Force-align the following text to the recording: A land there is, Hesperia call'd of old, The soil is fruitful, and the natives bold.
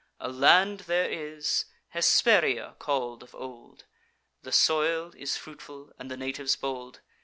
A 0.19 0.29
land 0.31 0.79
there 0.87 1.07
is, 1.07 1.65
Hesperia 1.89 2.73
call'd 2.79 3.21
of 3.21 3.35
old, 3.35 3.85
The 4.41 4.51
soil 4.51 5.13
is 5.15 5.37
fruitful, 5.37 5.91
and 5.99 6.09
the 6.09 6.17
natives 6.17 6.55
bold. 6.55 7.01